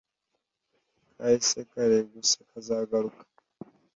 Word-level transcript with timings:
Kahise 1.15 1.59
kare 1.71 1.97
gusa 2.11 2.37
kazagaruka 2.49 3.23